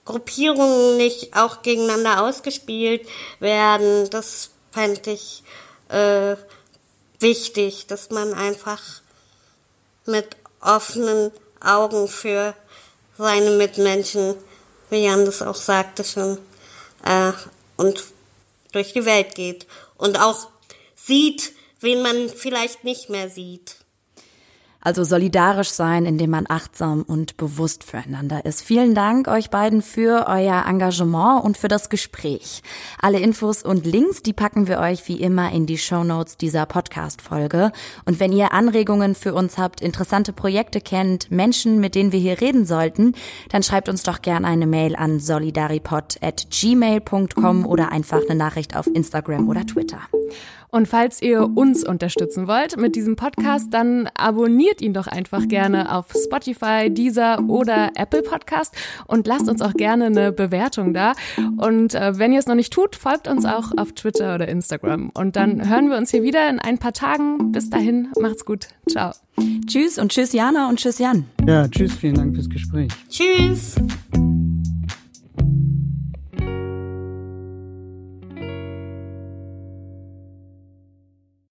Gruppierungen 0.04 0.97
nicht 0.97 1.37
auch 1.37 1.62
gegeneinander 1.62 2.23
ausgespielt 2.25 3.06
werden, 3.40 4.08
das 4.11 4.50
fände 4.73 5.11
ich 5.11 5.42
äh, 5.90 6.37
wichtig, 7.21 7.87
dass 7.87 8.11
man 8.11 8.35
einfach 8.35 8.83
mit 10.07 10.37
offenen 10.61 11.31
Augen 11.61 12.09
für 12.09 12.55
seine 13.17 13.51
Mitmenschen, 13.51 14.35
wie 14.91 15.05
Jan 15.05 15.25
das 15.25 15.43
auch 15.43 15.57
sagte 15.57 16.05
schon, 16.05 16.39
äh, 17.05 17.33
und 17.77 18.05
durch 18.73 18.93
die 18.93 19.05
Welt 19.05 19.35
geht 19.35 19.67
und 19.97 20.21
auch 20.21 20.49
sieht, 20.95 21.53
wen 21.81 22.03
man 22.03 22.29
vielleicht 22.29 22.85
nicht 22.85 23.09
mehr 23.09 23.29
sieht. 23.29 23.77
Also 24.80 25.02
solidarisch 25.02 25.70
sein, 25.70 26.06
indem 26.06 26.30
man 26.30 26.47
achtsam 26.49 27.02
und 27.02 27.37
bewusst 27.37 27.82
füreinander 27.82 28.44
ist. 28.44 28.62
Vielen 28.62 28.94
Dank 28.94 29.26
euch 29.26 29.50
beiden 29.50 29.82
für 29.82 30.26
euer 30.28 30.64
Engagement 30.66 31.44
und 31.44 31.56
für 31.56 31.66
das 31.66 31.88
Gespräch. 31.88 32.62
Alle 33.00 33.18
Infos 33.18 33.64
und 33.64 33.87
Links, 33.87 34.23
die 34.23 34.32
packen 34.32 34.68
wir 34.68 34.78
euch 34.78 35.08
wie 35.08 35.20
immer 35.20 35.50
in 35.50 35.66
die 35.66 35.78
Show 35.78 36.04
Notes 36.04 36.37
dieser 36.37 36.64
Podcast-Folge. 36.64 37.73
Und 38.04 38.20
wenn 38.20 38.32
ihr 38.32 38.52
Anregungen 38.52 39.16
für 39.16 39.35
uns 39.35 39.58
habt, 39.58 39.80
interessante 39.80 40.32
Projekte 40.32 40.80
kennt, 40.80 41.30
Menschen, 41.30 41.80
mit 41.80 41.97
denen 41.97 42.12
wir 42.12 42.20
hier 42.20 42.40
reden 42.40 42.64
sollten, 42.64 43.14
dann 43.50 43.64
schreibt 43.64 43.88
uns 43.88 44.04
doch 44.04 44.23
gerne 44.23 44.47
eine 44.47 44.66
Mail 44.66 44.94
an 44.94 45.18
solidaripod 45.18 46.18
at 46.23 46.47
oder 47.66 47.90
einfach 47.90 48.23
eine 48.28 48.37
Nachricht 48.37 48.76
auf 48.76 48.87
Instagram 48.87 49.49
oder 49.49 49.66
Twitter. 49.66 50.00
Und 50.70 50.87
falls 50.87 51.23
ihr 51.23 51.49
uns 51.56 51.87
unterstützen 51.87 52.47
wollt 52.47 52.76
mit 52.76 52.94
diesem 52.94 53.16
Podcast, 53.16 53.73
dann 53.73 54.08
abonniert 54.14 54.82
ihn 54.82 54.92
doch 54.92 55.06
einfach 55.06 55.49
gerne 55.49 55.94
auf 55.94 56.06
Spotify, 56.12 56.90
Deezer 56.90 57.42
oder 57.49 57.92
Apple 57.94 58.23
Podcast 58.23 58.75
und 59.06 59.26
lasst 59.26 59.49
uns 59.49 59.62
auch 59.62 59.73
gerne 59.73 60.06
eine 60.06 60.32
Bewertung 60.32 60.92
da. 60.92 61.14
Und 61.56 61.94
äh, 61.94 62.18
wenn 62.18 62.32
ihr 62.32 62.38
es 62.38 62.47
noch 62.47 62.54
nicht 62.54 62.73
tut, 62.73 62.97
folgt 62.97 63.28
uns 63.28 63.47
auch 63.47 63.73
auf 63.76 63.93
Twitter 63.93 64.34
oder 64.34 64.49
Instagram. 64.49 65.10
Und 65.14 65.36
dann 65.36 65.69
hören 65.69 65.88
wir 65.88 65.97
uns 65.97 66.10
hier 66.10 66.23
wieder 66.23 66.49
in 66.50 66.58
ein 66.58 66.78
paar 66.78 66.93
Tagen. 66.93 67.50
Bis 67.52 67.71
dahin, 67.71 68.08
macht's 68.21 68.45
gut. 68.45 68.69
Ciao. 68.88 69.12
Tschüss 69.67 69.99
und 69.99 70.12
tschüss 70.12 70.32
Jana 70.32 70.69
und 70.69 70.78
tschüss 70.78 70.99
Jan. 70.99 71.25
Ja, 71.47 71.67
tschüss, 71.69 71.95
vielen 71.95 72.14
Dank 72.14 72.34
fürs 72.34 72.49
Gespräch. 72.49 72.88
Tschüss. 73.08 73.76